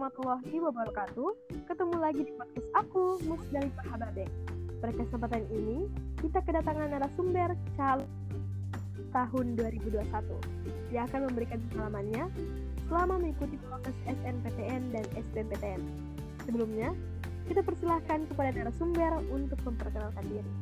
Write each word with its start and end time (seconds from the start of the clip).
warahmatullahi 0.00 0.56
wabarakatuh. 0.64 1.28
Ketemu 1.68 1.96
lagi 2.00 2.24
di 2.24 2.32
podcast 2.32 2.68
aku, 2.72 3.20
Mus 3.28 3.44
dari 3.52 3.68
Pahabade. 3.76 4.24
Pada 4.80 4.96
kesempatan 4.96 5.44
ini, 5.52 5.92
kita 6.24 6.40
kedatangan 6.40 6.88
narasumber 6.88 7.52
calon 7.76 8.08
tahun 9.12 9.60
2021 9.60 10.00
yang 10.88 11.04
akan 11.04 11.20
memberikan 11.28 11.60
pengalamannya 11.68 12.32
selama 12.88 13.20
mengikuti 13.20 13.60
proses 13.60 13.92
SNPTN 14.08 14.88
dan 14.88 15.04
SBMPTN. 15.20 15.84
Sebelumnya, 16.48 16.96
kita 17.52 17.60
persilahkan 17.60 18.24
kepada 18.24 18.56
narasumber 18.56 19.20
untuk 19.28 19.60
memperkenalkan 19.68 20.24
diri. 20.32 20.52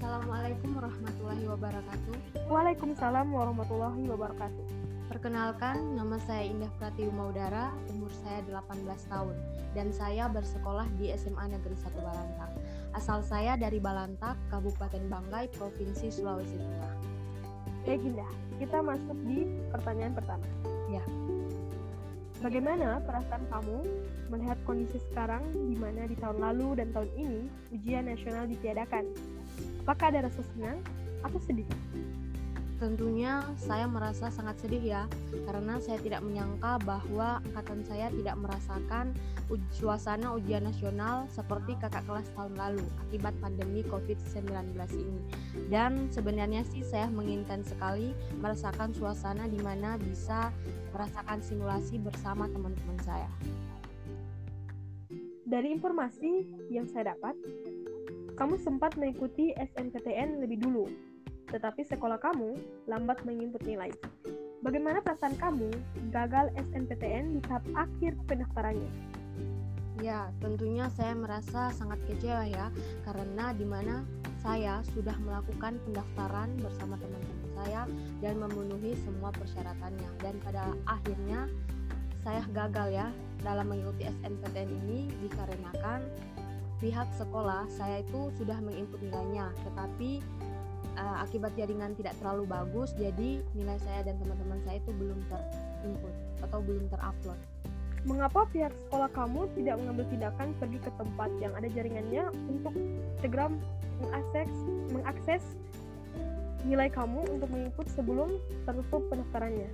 Assalamualaikum 0.00 0.80
warahmatullahi 0.80 1.44
wabarakatuh. 1.44 2.14
Waalaikumsalam 2.48 3.36
warahmatullahi 3.36 4.00
wabarakatuh. 4.08 4.81
Perkenalkan, 5.12 5.92
nama 5.92 6.16
saya 6.24 6.48
Indah 6.48 6.72
Pratiwi 6.80 7.12
Maudara, 7.12 7.68
umur 7.92 8.08
saya 8.24 8.40
18 8.48 9.12
tahun, 9.12 9.36
dan 9.76 9.92
saya 9.92 10.24
bersekolah 10.24 10.88
di 10.96 11.12
SMA 11.12 11.52
Negeri 11.52 11.76
1 11.76 12.00
Balantak. 12.00 12.48
Asal 12.96 13.20
saya 13.20 13.60
dari 13.60 13.76
Balantak, 13.76 14.40
Kabupaten 14.48 15.04
Banggai, 15.12 15.52
Provinsi 15.52 16.08
Sulawesi 16.08 16.56
Tengah. 16.56 16.96
Baik 17.84 18.08
Indah, 18.08 18.32
kita 18.56 18.80
masuk 18.80 19.12
di 19.28 19.44
pertanyaan 19.68 20.16
pertama. 20.16 20.48
Ya. 20.88 21.04
Bagaimana 22.40 23.04
perasaan 23.04 23.44
kamu 23.52 23.78
melihat 24.32 24.56
kondisi 24.64 24.96
sekarang 25.12 25.44
di 25.52 25.76
mana 25.76 26.08
di 26.08 26.16
tahun 26.16 26.40
lalu 26.40 26.80
dan 26.80 26.88
tahun 26.96 27.12
ini 27.20 27.40
ujian 27.76 28.08
nasional 28.08 28.48
ditiadakan? 28.48 29.04
Apakah 29.84 30.08
ada 30.08 30.32
rasa 30.32 30.40
senang 30.56 30.80
atau 31.20 31.36
sedih? 31.44 31.68
Tentunya 32.82 33.46
saya 33.62 33.86
merasa 33.86 34.26
sangat 34.26 34.58
sedih 34.58 34.82
ya, 34.82 35.02
karena 35.46 35.78
saya 35.78 36.02
tidak 36.02 36.18
menyangka 36.26 36.82
bahwa 36.82 37.38
angkatan 37.46 37.86
saya 37.86 38.10
tidak 38.10 38.34
merasakan 38.42 39.14
suasana 39.70 40.34
ujian 40.34 40.66
nasional 40.66 41.30
seperti 41.30 41.78
kakak 41.78 42.02
kelas 42.10 42.26
tahun 42.34 42.58
lalu 42.58 42.82
akibat 43.06 43.38
pandemi 43.38 43.86
COVID-19 43.86 44.74
ini. 44.98 45.22
Dan 45.70 46.10
sebenarnya 46.10 46.66
sih 46.66 46.82
saya 46.82 47.06
menginginkan 47.06 47.62
sekali 47.62 48.18
merasakan 48.42 48.90
suasana 48.90 49.46
di 49.46 49.62
mana 49.62 49.94
bisa 50.02 50.50
merasakan 50.90 51.38
simulasi 51.38 52.02
bersama 52.02 52.50
teman-teman 52.50 52.98
saya. 53.06 53.30
Dari 55.46 55.70
informasi 55.70 56.50
yang 56.66 56.90
saya 56.90 57.14
dapat, 57.14 57.38
kamu 58.34 58.58
sempat 58.58 58.98
mengikuti 58.98 59.54
SNPTN 59.54 60.42
lebih 60.42 60.58
dulu 60.66 61.11
tetapi 61.52 61.84
sekolah 61.84 62.16
kamu 62.16 62.56
lambat 62.88 63.20
menginput 63.28 63.60
nilai. 63.68 63.92
Bagaimana 64.64 65.04
perasaan 65.04 65.36
kamu 65.36 65.68
gagal 66.14 66.48
SNPTN 66.56 67.36
di 67.36 67.40
tahap 67.44 67.66
akhir 67.76 68.16
pendaftarannya? 68.24 68.90
Ya, 70.00 70.32
tentunya 70.40 70.88
saya 70.90 71.12
merasa 71.14 71.70
sangat 71.74 72.00
kecewa 72.08 72.48
ya, 72.48 72.72
karena 73.06 73.52
di 73.54 73.66
mana 73.68 74.02
saya 74.42 74.82
sudah 74.96 75.14
melakukan 75.22 75.78
pendaftaran 75.86 76.58
bersama 76.58 76.98
teman-teman 76.98 77.50
saya 77.62 77.86
dan 78.18 78.34
memenuhi 78.42 78.98
semua 79.06 79.30
persyaratannya. 79.30 80.10
Dan 80.18 80.34
pada 80.42 80.74
akhirnya 80.90 81.46
saya 82.22 82.42
gagal 82.54 82.88
ya 82.90 83.06
dalam 83.42 83.70
mengikuti 83.70 84.06
SNPTN 84.06 84.70
ini 84.86 85.10
dikarenakan 85.26 86.06
pihak 86.82 87.06
sekolah 87.14 87.66
saya 87.70 88.02
itu 88.02 88.30
sudah 88.38 88.58
menginput 88.58 88.98
nilainya, 89.02 89.54
tetapi 89.66 90.18
uh, 90.96 91.24
akibat 91.24 91.52
jaringan 91.56 91.96
tidak 91.96 92.16
terlalu 92.20 92.44
bagus 92.48 92.92
jadi 92.96 93.40
nilai 93.56 93.78
saya 93.82 94.04
dan 94.06 94.18
teman-teman 94.20 94.60
saya 94.66 94.80
itu 94.80 94.90
belum 94.96 95.18
terinput 95.28 96.14
atau 96.42 96.58
belum 96.60 96.84
terupload 96.90 97.40
Mengapa 98.02 98.50
pihak 98.50 98.74
sekolah 98.74 99.06
kamu 99.14 99.46
tidak 99.54 99.78
mengambil 99.78 100.06
tindakan 100.10 100.48
pergi 100.58 100.78
ke 100.82 100.90
tempat 100.98 101.30
yang 101.38 101.54
ada 101.54 101.70
jaringannya 101.70 102.24
untuk 102.50 102.74
segera 103.22 103.46
mengakses, 104.02 104.50
mengakses 104.90 105.42
nilai 106.66 106.90
kamu 106.90 107.22
untuk 107.30 107.46
menginput 107.54 107.86
sebelum 107.94 108.42
tertutup 108.66 109.06
pendaftarannya? 109.06 109.70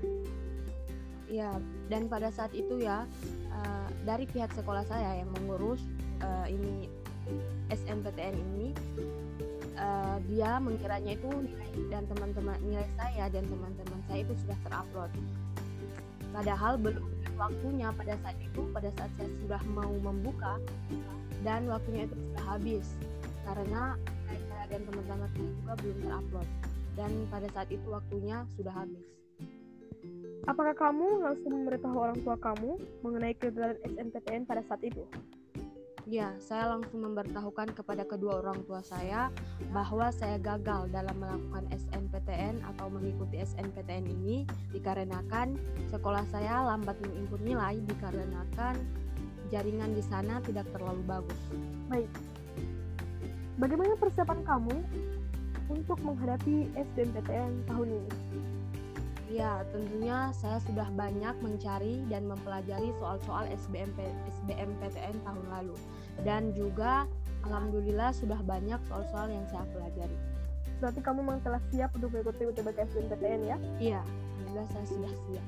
Ya, 1.32 1.56
dan 1.88 2.12
pada 2.12 2.28
saat 2.28 2.52
itu 2.52 2.84
ya 2.84 3.08
uh, 3.48 3.88
dari 4.04 4.28
pihak 4.28 4.52
sekolah 4.52 4.84
saya 4.84 5.24
yang 5.24 5.32
mengurus 5.40 5.80
uh, 6.20 6.44
ini 6.48 6.88
SNPTN 7.72 8.36
ini 8.36 8.76
uh, 9.78 10.16
dia 10.26 10.58
mengiranya 10.58 11.14
itu 11.14 11.30
nilai 11.30 11.70
dan 11.88 12.02
teman-teman 12.10 12.58
nilai 12.66 12.88
saya 12.98 13.24
dan 13.30 13.44
teman-teman 13.46 13.98
saya 14.10 14.18
itu 14.26 14.34
sudah 14.44 14.58
terupload. 14.66 15.10
Padahal 16.28 16.76
belum 16.76 17.06
waktunya 17.38 17.88
pada 17.94 18.14
saat 18.20 18.36
itu 18.42 18.60
pada 18.74 18.90
saat 18.98 19.10
saya 19.16 19.30
sudah 19.40 19.62
mau 19.72 19.92
membuka 20.02 20.58
dan 21.46 21.70
waktunya 21.70 22.04
itu 22.10 22.16
sudah 22.18 22.44
habis 22.44 22.86
karena 23.46 23.96
saya 24.28 24.64
dan 24.68 24.80
teman-teman 24.84 25.28
saya 25.32 25.48
juga 25.56 25.72
belum 25.80 25.98
terupload 26.04 26.48
dan 26.98 27.10
pada 27.30 27.48
saat 27.54 27.68
itu 27.70 27.86
waktunya 27.88 28.42
sudah 28.58 28.74
habis. 28.74 29.06
Apakah 30.48 30.72
kamu 30.72 31.28
langsung 31.28 31.52
memberitahu 31.52 31.96
orang 31.96 32.18
tua 32.24 32.36
kamu 32.40 32.80
mengenai 33.04 33.36
kegagalan 33.36 33.76
SNPTN 33.84 34.48
pada 34.48 34.64
saat 34.64 34.80
itu? 34.80 35.04
Ya, 36.08 36.32
saya 36.40 36.72
langsung 36.72 37.04
memberitahukan 37.04 37.76
kepada 37.76 38.00
kedua 38.08 38.40
orang 38.40 38.64
tua 38.64 38.80
saya 38.80 39.28
bahwa 39.76 40.08
saya 40.08 40.40
gagal 40.40 40.88
dalam 40.88 41.12
melakukan 41.20 41.68
SNPTN 41.68 42.64
atau 42.64 42.88
mengikuti 42.88 43.44
SNPTN 43.44 44.08
ini 44.08 44.48
dikarenakan 44.72 45.60
sekolah 45.92 46.24
saya 46.32 46.64
lambat 46.64 46.96
menginput 47.04 47.44
nilai 47.44 47.76
dikarenakan 47.84 48.80
jaringan 49.52 49.92
di 49.92 50.00
sana 50.00 50.40
tidak 50.48 50.64
terlalu 50.72 51.04
bagus. 51.04 51.40
Baik. 51.92 52.08
Bagaimana 53.60 53.92
persiapan 54.00 54.40
kamu 54.48 54.76
untuk 55.68 56.00
menghadapi 56.00 56.72
SBMPTN 56.72 57.68
tahun 57.68 57.88
ini? 58.00 58.12
Ya, 59.28 59.60
tentunya 59.76 60.32
saya 60.32 60.56
sudah 60.64 60.88
banyak 60.96 61.36
mencari 61.44 62.00
dan 62.08 62.24
mempelajari 62.24 62.96
soal-soal 62.96 63.44
SBMP, 63.52 64.08
SBMPTN 64.40 65.20
tahun 65.20 65.46
lalu. 65.52 65.76
Dan 66.24 66.56
juga 66.56 67.04
alhamdulillah 67.44 68.16
sudah 68.16 68.40
banyak 68.48 68.80
soal-soal 68.88 69.28
yang 69.28 69.44
saya 69.52 69.68
pelajari. 69.76 70.16
Berarti 70.80 71.00
kamu 71.04 71.20
memang 71.28 71.44
telah 71.44 71.60
siap 71.68 71.92
untuk 71.92 72.08
mengikuti 72.08 72.48
UTBK 72.48 72.88
SBMPTN 72.88 73.40
ya? 73.44 73.56
Iya, 73.76 74.00
alhamdulillah 74.00 74.68
saya 74.72 74.86
sudah 74.88 75.12
siap. 75.28 75.46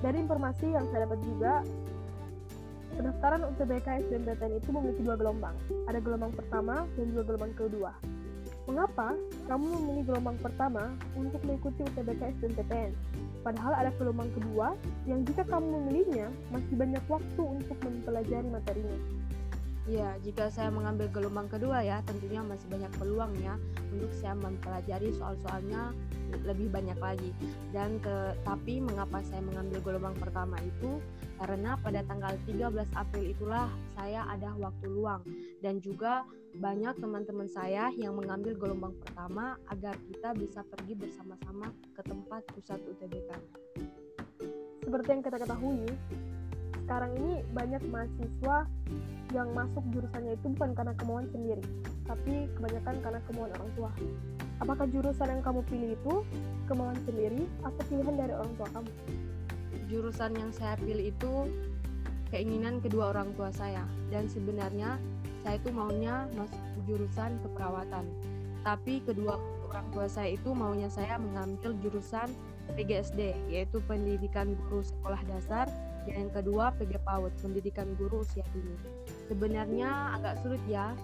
Dari 0.00 0.16
informasi 0.24 0.66
yang 0.72 0.88
saya 0.88 1.04
dapat 1.04 1.20
juga, 1.20 1.60
pendaftaran 2.96 3.44
UTBK 3.52 3.86
SBMPTN 4.08 4.52
itu 4.64 4.68
memiliki 4.72 5.02
dua 5.04 5.20
gelombang. 5.20 5.56
Ada 5.92 6.00
gelombang 6.00 6.32
pertama 6.32 6.88
dan 6.96 7.04
juga 7.12 7.22
gelombang 7.28 7.52
kedua. 7.52 7.92
Mengapa 8.70 9.18
kamu 9.50 9.66
memilih 9.82 10.14
gelombang 10.14 10.38
pertama 10.38 10.94
untuk 11.18 11.42
mengikuti 11.42 11.82
UTBK 11.90 12.38
SBMPTN? 12.38 12.94
Padahal 13.42 13.74
ada 13.74 13.90
gelombang 13.98 14.30
kedua 14.30 14.78
yang 15.10 15.26
jika 15.26 15.42
kamu 15.42 15.74
memilihnya 15.74 16.30
masih 16.54 16.78
banyak 16.78 17.02
waktu 17.10 17.42
untuk 17.42 17.74
mempelajari 17.82 18.46
materinya. 18.46 18.98
Ya, 19.90 20.14
jika 20.22 20.46
saya 20.54 20.70
mengambil 20.70 21.10
gelombang 21.10 21.50
kedua 21.50 21.82
ya, 21.82 21.98
tentunya 22.06 22.38
masih 22.46 22.70
banyak 22.70 22.94
peluang 22.94 23.34
ya 23.42 23.58
untuk 23.90 24.14
saya 24.14 24.38
mempelajari 24.38 25.10
soal-soalnya 25.18 25.90
lebih 26.46 26.70
banyak 26.70 26.94
lagi. 27.02 27.34
Dan 27.74 27.98
ke 27.98 28.38
tapi 28.46 28.78
mengapa 28.78 29.18
saya 29.26 29.42
mengambil 29.42 29.82
gelombang 29.82 30.14
pertama 30.14 30.62
itu? 30.62 31.02
Karena 31.42 31.74
pada 31.74 32.06
tanggal 32.06 32.38
13 32.46 32.86
April 32.94 33.34
itulah 33.34 33.66
saya 33.98 34.30
ada 34.30 34.54
waktu 34.62 34.86
luang 34.86 35.26
dan 35.58 35.82
juga 35.82 36.22
banyak 36.54 36.94
teman-teman 37.02 37.50
saya 37.50 37.90
yang 37.98 38.14
mengambil 38.14 38.54
gelombang 38.54 38.94
pertama 39.02 39.58
agar 39.74 39.98
kita 40.06 40.38
bisa 40.38 40.62
pergi 40.70 40.94
bersama-sama 40.94 41.74
ke 41.98 42.02
tempat 42.06 42.46
pusat 42.54 42.78
UTBK. 42.86 43.30
Seperti 44.86 45.08
yang 45.10 45.22
kita 45.26 45.38
ketahui, 45.42 45.90
sekarang 46.90 47.14
ini 47.22 47.46
banyak 47.54 47.86
mahasiswa 47.86 48.66
yang 49.30 49.46
masuk 49.54 49.86
jurusannya 49.94 50.34
itu 50.34 50.46
bukan 50.58 50.74
karena 50.74 50.90
kemauan 50.98 51.30
sendiri, 51.30 51.62
tapi 52.02 52.50
kebanyakan 52.58 52.98
karena 52.98 53.20
kemauan 53.30 53.50
orang 53.54 53.70
tua. 53.78 53.90
Apakah 54.58 54.90
jurusan 54.90 55.38
yang 55.38 55.42
kamu 55.46 55.62
pilih 55.70 55.94
itu 55.94 56.14
kemauan 56.66 56.98
sendiri 57.06 57.46
atau 57.62 57.82
pilihan 57.86 58.14
dari 58.18 58.34
orang 58.34 58.50
tua 58.58 58.68
kamu? 58.74 58.90
Jurusan 59.86 60.34
yang 60.34 60.50
saya 60.50 60.74
pilih 60.82 61.14
itu 61.14 61.32
keinginan 62.34 62.82
kedua 62.82 63.14
orang 63.14 63.30
tua 63.38 63.54
saya 63.54 63.86
dan 64.10 64.26
sebenarnya 64.26 64.98
saya 65.46 65.62
itu 65.62 65.70
maunya 65.70 66.26
masuk 66.34 66.58
jurusan 66.90 67.38
keperawatan. 67.46 68.02
Tapi 68.66 68.98
kedua 69.06 69.38
orang 69.70 69.86
tua 69.94 70.10
saya 70.10 70.34
itu 70.34 70.50
maunya 70.50 70.90
saya 70.90 71.22
mengambil 71.22 71.70
jurusan 71.86 72.26
PGSD 72.74 73.30
yaitu 73.46 73.78
pendidikan 73.86 74.58
guru 74.66 74.82
sekolah 74.82 75.22
dasar 75.30 75.70
dan 76.08 76.26
yang 76.26 76.32
kedua 76.32 76.72
PG 76.80 77.00
PAUD 77.04 77.32
pendidikan 77.44 77.88
guru 78.00 78.24
usia 78.24 78.44
dini. 78.54 78.76
Sebenarnya 79.28 80.16
agak 80.16 80.40
sulit 80.40 80.62
ya 80.66 80.96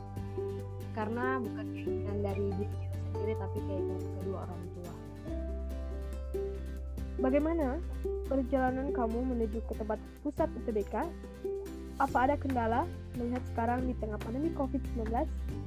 karena 0.97 1.39
bukan 1.41 1.67
keinginan 1.77 2.19
dari 2.25 2.47
diri 2.57 2.77
kita 2.81 2.97
sendiri 3.13 3.35
tapi 3.37 3.59
keinginan 3.69 4.03
kedua 4.21 4.39
orang 4.49 4.63
tua. 4.73 4.95
Bagaimana 7.17 7.69
perjalanan 8.29 8.93
kamu 8.93 9.19
menuju 9.37 9.59
ke 9.65 9.73
tempat 9.77 10.01
pusat 10.21 10.49
UTBK, 10.65 10.95
apa 11.97 12.19
ada 12.29 12.37
kendala 12.37 12.85
melihat 13.17 13.41
sekarang 13.53 13.89
di 13.89 13.97
tengah 13.97 14.21
pandemi 14.21 14.53
COVID-19, 14.53 15.09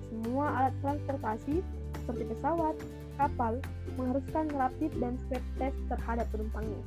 semua 0.09 0.45
alat 0.53 0.75
transportasi 0.85 1.65
seperti 1.97 2.23
pesawat, 2.29 2.77
kapal 3.17 3.57
mengharuskan 3.97 4.45
rapid 4.53 4.91
dan 5.01 5.17
swab 5.25 5.43
test 5.57 5.77
terhadap 5.89 6.25
penumpangnya? 6.29 6.81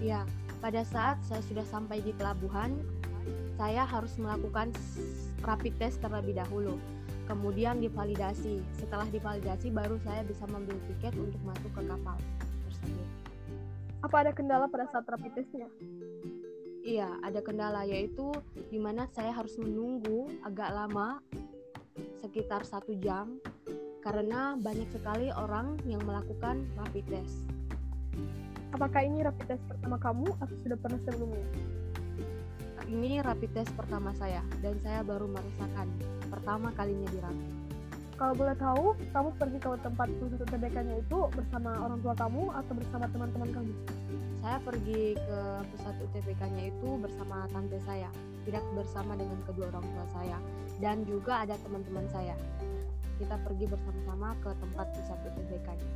Ya, 0.00 0.24
pada 0.58 0.82
saat 0.82 1.22
saya 1.26 1.42
sudah 1.46 1.66
sampai 1.66 2.02
di 2.02 2.10
pelabuhan, 2.14 2.74
saya 3.58 3.82
harus 3.86 4.14
melakukan 4.18 4.74
rapid 5.42 5.74
test 5.78 6.02
terlebih 6.02 6.38
dahulu. 6.38 6.78
Kemudian 7.26 7.78
divalidasi. 7.82 8.62
Setelah 8.78 9.06
divalidasi 9.10 9.70
baru 9.70 10.00
saya 10.02 10.24
bisa 10.24 10.48
membeli 10.48 10.80
tiket 10.94 11.14
untuk 11.18 11.38
masuk 11.44 11.70
ke 11.74 11.82
kapal 11.86 12.16
tersebut. 12.66 13.08
Apa 14.02 14.16
ada 14.26 14.32
kendala 14.32 14.70
pada 14.70 14.86
saat 14.90 15.04
rapid 15.10 15.32
testnya? 15.34 15.68
Iya, 16.86 17.10
ada 17.20 17.44
kendala 17.44 17.84
yaitu 17.84 18.32
di 18.72 18.80
mana 18.80 19.04
saya 19.12 19.34
harus 19.34 19.58
menunggu 19.60 20.30
agak 20.40 20.72
lama 20.72 21.20
sekitar 22.22 22.64
satu 22.64 22.96
jam 22.96 23.42
karena 24.00 24.56
banyak 24.56 24.88
sekali 24.88 25.28
orang 25.34 25.76
yang 25.84 26.00
melakukan 26.06 26.64
rapid 26.80 27.04
test. 27.10 27.44
Apakah 28.68 29.00
ini 29.00 29.24
rapid 29.24 29.46
test 29.48 29.64
pertama 29.64 29.96
kamu 29.96 30.28
atau 30.44 30.56
sudah 30.60 30.76
pernah 30.76 31.00
sebelumnya? 31.08 31.46
Ini 32.88 33.20
rapid 33.24 33.50
test 33.56 33.72
pertama 33.72 34.12
saya 34.16 34.44
dan 34.60 34.76
saya 34.84 35.00
baru 35.00 35.24
merasakan 35.28 35.88
pertama 36.28 36.68
kalinya 36.76 37.08
di 37.08 37.18
rapid. 37.20 37.52
Kalau 38.18 38.34
boleh 38.34 38.56
tahu, 38.58 38.98
kamu 39.14 39.30
pergi 39.38 39.58
ke 39.62 39.68
tempat 39.78 40.08
khusus 40.18 40.42
UTBK-nya 40.42 40.96
itu 41.00 41.18
bersama 41.30 41.70
orang 41.86 42.02
tua 42.02 42.18
kamu 42.18 42.50
atau 42.50 42.72
bersama 42.74 43.06
teman-teman 43.14 43.48
kamu? 43.54 43.72
Saya 44.42 44.58
pergi 44.58 45.14
ke 45.14 45.38
pusat 45.70 45.94
UTBK-nya 46.02 46.62
itu 46.66 46.88
bersama 46.98 47.46
tante 47.54 47.78
saya, 47.86 48.10
tidak 48.42 48.66
bersama 48.74 49.14
dengan 49.14 49.38
kedua 49.46 49.70
orang 49.70 49.86
tua 49.86 50.06
saya, 50.10 50.38
dan 50.82 51.06
juga 51.06 51.46
ada 51.46 51.54
teman-teman 51.62 52.10
saya. 52.10 52.34
Kita 53.22 53.38
pergi 53.38 53.70
bersama-sama 53.70 54.34
ke 54.42 54.50
tempat 54.66 54.86
pusat 54.98 55.18
UTBK-nya. 55.22 55.90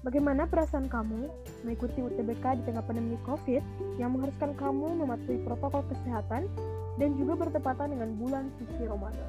Bagaimana 0.00 0.48
perasaan 0.48 0.88
kamu 0.88 1.28
mengikuti 1.60 2.00
UTBK 2.00 2.64
di 2.64 2.72
tengah 2.72 2.80
pandemi 2.80 3.20
COVID 3.28 3.60
yang 4.00 4.16
mengharuskan 4.16 4.56
kamu 4.56 4.96
mematuhi 4.96 5.44
protokol 5.44 5.84
kesehatan 5.92 6.48
dan 6.96 7.10
juga 7.20 7.36
bertepatan 7.36 7.92
dengan 7.92 8.16
bulan 8.16 8.48
suci 8.56 8.88
Ramadan? 8.88 9.28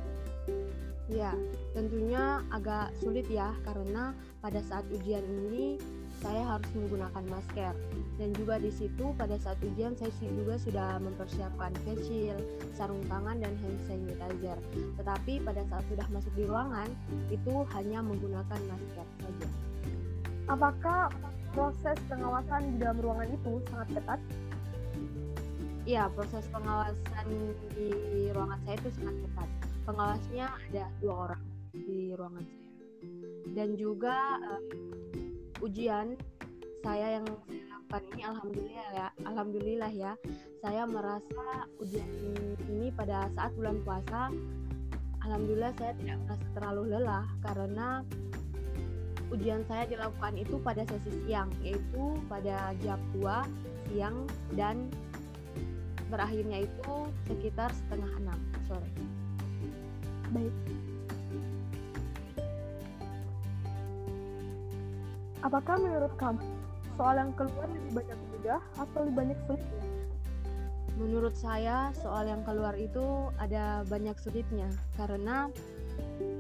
Ya, 1.12 1.35
tentunya 1.75 2.39
agak 2.56 2.95
sulit 3.03 3.27
ya 3.27 3.51
karena 3.68 4.15
pada 4.39 4.63
saat 4.63 4.88
ujian 4.95 5.27
ini 5.27 5.75
saya 6.23 6.56
harus 6.56 6.69
menggunakan 6.71 7.23
masker 7.27 7.75
dan 8.15 8.29
juga 8.39 8.56
di 8.56 8.71
situ 8.71 9.12
pada 9.19 9.35
saat 9.44 9.59
ujian 9.59 9.91
saya 10.00 10.07
juga 10.23 10.56
sudah 10.56 11.03
mempersiapkan 11.03 11.75
shield, 12.07 12.39
sarung 12.79 13.03
tangan 13.12 13.44
dan 13.44 13.51
hand 13.59 13.79
sanitizer. 13.91 14.56
Tetapi 14.95 15.44
pada 15.44 15.68
saat 15.68 15.83
sudah 15.91 16.07
masuk 16.15 16.31
di 16.31 16.47
ruangan 16.47 16.88
itu 17.27 17.68
hanya 17.75 18.00
menggunakan 18.00 18.59
masker 18.71 19.07
saja. 19.19 19.70
Apakah 20.51 21.07
proses 21.56 21.95
pengawasan 22.12 22.75
di 22.75 22.83
dalam 22.83 23.00
ruangan 23.00 23.31
itu 23.31 23.63
sangat 23.71 23.88
ketat? 23.95 24.19
Iya, 25.88 26.12
proses 26.12 26.44
pengawasan 26.51 27.27
di 27.71 28.27
ruangan 28.36 28.59
saya 28.68 28.75
itu 28.83 28.89
sangat 29.00 29.15
ketat. 29.24 29.50
Pengawasnya 29.88 30.45
ada 30.51 30.86
dua 31.00 31.13
orang 31.31 31.44
di 31.71 32.12
ruangan 32.19 32.44
saya. 32.44 32.68
Dan 33.56 33.69
juga 33.80 34.15
um, 34.44 34.63
ujian 35.63 36.19
saya 36.83 37.24
yang 37.24 37.25
saya 37.47 37.63
lakukan 37.71 38.04
ini 38.12 38.24
alhamdulillah 38.27 38.88
ya, 38.92 39.07
alhamdulillah 39.24 39.92
ya. 39.95 40.12
Saya 40.59 40.83
merasa 40.83 41.47
ujian 41.80 42.12
ini 42.68 42.92
pada 42.92 43.31
saat 43.39 43.56
bulan 43.56 43.80
puasa 43.88 44.36
alhamdulillah 45.21 45.71
saya 45.77 45.94
tidak 46.01 46.18
merasa 46.25 46.47
terlalu 46.57 46.83
lelah 46.97 47.25
karena 47.45 47.88
ujian 49.31 49.63
saya 49.66 49.88
dilakukan 49.88 50.36
itu 50.36 50.60
pada 50.60 50.83
sesi 50.83 51.12
siang, 51.24 51.48
yaitu 51.63 52.19
pada 52.28 52.75
jam 52.83 53.00
2 53.16 53.24
siang 53.92 54.28
dan 54.60 54.92
berakhirnya 56.12 56.68
itu 56.68 56.95
sekitar 57.31 57.72
setengah 57.72 58.12
enam 58.19 58.39
sore. 58.68 58.88
Baik. 60.36 60.56
Apakah 65.42 65.75
menurut 65.80 66.13
kamu 66.22 66.44
soal 67.00 67.16
yang 67.18 67.31
keluar 67.33 67.66
lebih 67.66 68.04
banyak 68.04 68.19
mudah 68.36 68.62
atau 68.78 69.00
lebih 69.07 69.16
banyak 69.25 69.39
sulitnya? 69.48 69.86
Menurut 71.01 71.33
saya 71.33 71.89
soal 71.98 72.30
yang 72.30 72.45
keluar 72.45 72.78
itu 72.78 73.33
ada 73.42 73.81
banyak 73.89 74.13
sulitnya 74.22 74.69
karena 75.00 75.50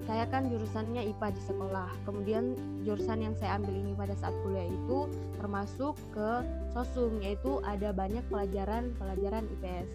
saya 0.09 0.25
kan 0.29 0.49
jurusannya 0.49 1.05
IPA 1.13 1.27
di 1.33 1.41
sekolah. 1.45 1.89
Kemudian 2.07 2.57
jurusan 2.81 3.21
yang 3.21 3.35
saya 3.37 3.61
ambil 3.61 3.73
ini 3.77 3.93
pada 3.93 4.17
saat 4.17 4.33
kuliah 4.41 4.65
itu 4.65 5.05
termasuk 5.37 5.93
ke 6.13 6.31
sosum 6.73 7.21
yaitu 7.21 7.61
ada 7.61 7.93
banyak 7.93 8.25
pelajaran-pelajaran 8.27 9.45
IPS. 9.59 9.89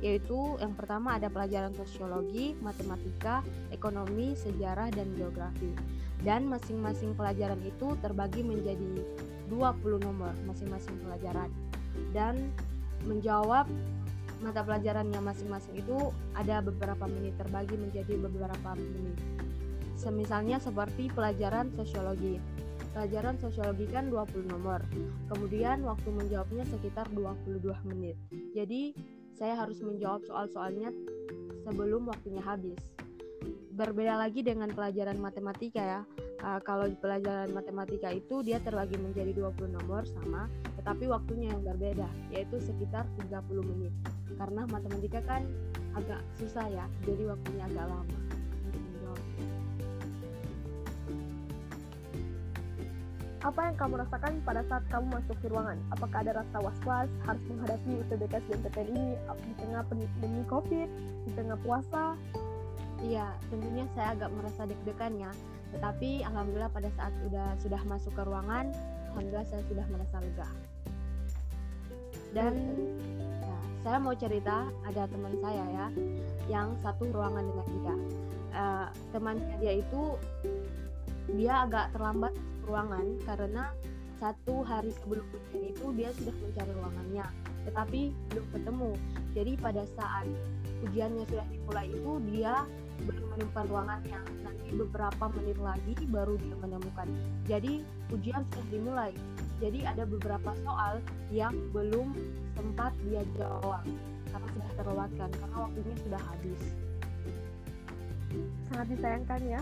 Yaitu 0.00 0.56
yang 0.58 0.72
pertama 0.72 1.20
ada 1.20 1.28
pelajaran 1.28 1.76
sosiologi, 1.76 2.56
matematika, 2.64 3.44
ekonomi, 3.68 4.32
sejarah 4.32 4.88
dan 4.92 5.12
geografi. 5.14 5.76
Dan 6.20 6.48
masing-masing 6.48 7.16
pelajaran 7.16 7.60
itu 7.64 7.96
terbagi 8.04 8.44
menjadi 8.44 9.04
20 9.48 10.04
nomor 10.04 10.32
masing-masing 10.48 10.96
pelajaran. 11.04 11.48
Dan 12.12 12.52
menjawab 13.04 13.64
mata 14.40 14.64
pelajarannya 14.64 15.20
masing-masing 15.20 15.84
itu 15.84 16.12
ada 16.32 16.64
beberapa 16.64 17.04
menit 17.04 17.36
terbagi 17.36 17.76
menjadi 17.76 18.16
beberapa 18.16 18.76
menit. 18.76 19.20
Semisalnya 20.00 20.56
seperti 20.56 21.12
pelajaran 21.12 21.68
sosiologi. 21.76 22.40
Pelajaran 22.96 23.36
sosiologi 23.36 23.86
kan 23.92 24.08
20 24.08 24.48
nomor. 24.48 24.80
Kemudian 25.28 25.84
waktu 25.84 26.08
menjawabnya 26.08 26.64
sekitar 26.66 27.06
22 27.12 27.60
menit. 27.84 28.16
Jadi 28.56 28.96
saya 29.36 29.60
harus 29.60 29.78
menjawab 29.84 30.24
soal-soalnya 30.24 30.88
sebelum 31.68 32.08
waktunya 32.08 32.40
habis. 32.40 32.80
Berbeda 33.80 34.12
lagi 34.20 34.44
dengan 34.44 34.68
pelajaran 34.68 35.16
matematika 35.16 35.80
ya. 35.80 36.00
Uh, 36.44 36.60
kalau 36.60 36.84
di 36.84 36.92
pelajaran 37.00 37.48
matematika 37.48 38.12
itu 38.12 38.44
dia 38.44 38.60
terbagi 38.60 39.00
menjadi 39.00 39.32
20 39.32 39.72
nomor 39.72 40.04
sama, 40.04 40.52
tetapi 40.76 41.08
waktunya 41.08 41.56
yang 41.56 41.64
berbeda, 41.64 42.04
yaitu 42.28 42.60
sekitar 42.60 43.08
30 43.24 43.40
menit. 43.64 43.88
Karena 44.36 44.68
matematika 44.68 45.24
kan 45.24 45.48
agak 45.96 46.20
susah 46.36 46.68
ya, 46.68 46.84
jadi 47.08 47.32
waktunya 47.32 47.64
agak 47.72 47.88
lama. 47.88 48.18
Apa 53.40 53.72
yang 53.72 53.76
kamu 53.80 53.94
rasakan 54.04 54.32
pada 54.44 54.60
saat 54.68 54.84
kamu 54.92 55.16
masuk 55.16 55.36
ke 55.40 55.48
ruangan? 55.48 55.80
Apakah 55.96 56.20
ada 56.20 56.44
rasa 56.44 56.56
was-was 56.60 57.08
harus 57.24 57.40
menghadapi 57.48 58.04
UTBK 58.04 58.44
SBMPTN 58.44 58.88
ini 58.92 59.16
di 59.48 59.52
tengah 59.56 59.80
pandemi 59.88 60.44
COVID, 60.52 60.88
di 61.24 61.30
tengah 61.32 61.56
puasa? 61.64 62.20
Iya, 63.00 63.32
tentunya 63.48 63.84
saya 63.96 64.12
agak 64.12 64.30
merasa 64.36 64.68
deg-degan 64.68 65.16
ya. 65.16 65.32
Tetapi 65.72 66.26
alhamdulillah 66.26 66.72
pada 66.72 66.90
saat 66.98 67.14
sudah 67.24 67.48
sudah 67.62 67.80
masuk 67.88 68.12
ke 68.12 68.22
ruangan, 68.26 68.74
alhamdulillah 69.12 69.46
saya 69.48 69.62
sudah 69.70 69.86
merasa 69.88 70.16
lega. 70.20 70.48
Dan 72.30 72.54
ya, 73.40 73.58
saya 73.82 73.96
mau 73.98 74.14
cerita 74.14 74.68
ada 74.86 75.02
teman 75.08 75.34
saya 75.40 75.64
ya 75.72 75.86
yang 76.46 76.76
satu 76.84 77.08
ruangan 77.08 77.44
dengan 77.46 77.66
kita. 77.66 77.94
Uh, 78.50 78.86
temannya 79.14 79.54
dia 79.62 79.78
itu 79.78 80.02
dia 81.38 81.62
agak 81.62 81.94
terlambat 81.94 82.34
ruangan 82.66 83.06
karena 83.22 83.70
satu 84.18 84.66
hari 84.66 84.92
sebelum 85.00 85.24
ujian 85.32 85.64
itu 85.72 85.86
dia 85.96 86.10
sudah 86.12 86.34
mencari 86.34 86.72
ruangannya, 86.76 87.26
tetapi 87.64 88.00
belum 88.34 88.46
ketemu. 88.52 88.90
Jadi 89.32 89.52
pada 89.56 89.82
saat 89.96 90.26
ujiannya 90.84 91.24
sudah 91.30 91.46
dimulai 91.48 91.86
itu 91.88 92.12
dia 92.28 92.54
belum 93.04 93.26
menemukan 93.34 93.64
ruangannya. 93.68 94.20
Nanti 94.44 94.68
beberapa 94.76 95.24
menit 95.38 95.58
lagi 95.60 95.94
baru 96.08 96.34
dia 96.38 96.56
menemukan. 96.60 97.06
Jadi 97.48 97.72
ujian 98.12 98.42
sudah 98.52 98.66
dimulai. 98.70 99.12
Jadi 99.60 99.84
ada 99.84 100.04
beberapa 100.08 100.50
soal 100.64 101.04
yang 101.28 101.52
belum 101.72 102.16
sempat 102.56 102.92
dia 103.04 103.20
jawab 103.36 103.84
karena 104.30 104.48
sudah 104.56 104.70
terlewatkan 104.80 105.28
karena 105.28 105.56
waktunya 105.56 105.96
sudah 106.00 106.20
habis. 106.22 106.62
Sangat 108.70 108.86
disayangkan 108.94 109.40
ya, 109.42 109.60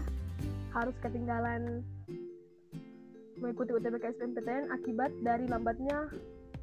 harus 0.76 0.94
ketinggalan 1.00 1.82
mengikuti 3.38 3.70
UTBK 3.74 4.18
SNMPTN 4.18 4.64
akibat 4.74 5.10
dari 5.22 5.46
lambatnya 5.46 6.10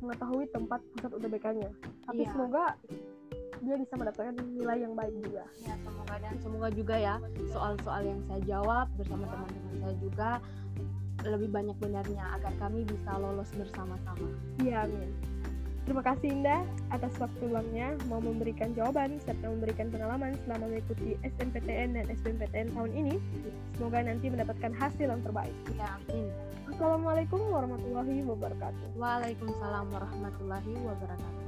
mengetahui 0.04 0.46
tempat 0.52 0.84
pusat 0.96 1.12
UTBK-nya. 1.16 1.72
Tapi 2.06 2.24
iya. 2.24 2.32
semoga 2.32 2.66
dia 3.66 3.76
bisa 3.82 3.94
mendapatkan 3.98 4.38
nilai 4.54 4.78
yang 4.86 4.94
baik 4.94 5.16
juga. 5.26 5.44
Ya, 5.66 5.76
semoga 5.82 6.16
dan 6.22 6.36
semoga 6.40 6.70
juga 6.72 6.96
ya 6.96 7.16
soal-soal 7.50 8.02
yang 8.06 8.20
saya 8.30 8.42
jawab 8.46 8.86
bersama 8.96 9.26
teman-teman 9.28 9.76
saya 9.82 9.96
juga 10.00 10.30
lebih 11.26 11.50
banyak 11.50 11.78
benarnya 11.82 12.38
agar 12.38 12.54
kami 12.62 12.86
bisa 12.86 13.18
lolos 13.18 13.50
bersama-sama. 13.58 14.30
Iya, 14.62 14.86
amin. 14.86 15.10
Terima 15.86 16.02
kasih 16.02 16.34
Indah 16.34 16.66
atas 16.90 17.14
waktu 17.22 17.46
luangnya 17.46 17.94
mau 18.10 18.18
memberikan 18.18 18.74
jawaban 18.74 19.22
serta 19.22 19.46
memberikan 19.46 19.94
pengalaman 19.94 20.34
selama 20.42 20.66
mengikuti 20.66 21.14
SNPTN 21.22 21.94
dan 21.94 22.10
SBMPTN 22.10 22.74
tahun 22.74 22.92
ini. 22.98 23.22
Semoga 23.78 24.02
nanti 24.02 24.34
mendapatkan 24.34 24.74
hasil 24.74 25.06
yang 25.14 25.22
terbaik. 25.22 25.54
Ya, 25.78 25.94
amin. 25.94 26.34
Assalamualaikum 26.74 27.38
warahmatullahi 27.54 28.26
wabarakatuh. 28.26 28.98
Waalaikumsalam 28.98 29.86
warahmatullahi 29.94 30.74
wabarakatuh. 30.74 31.46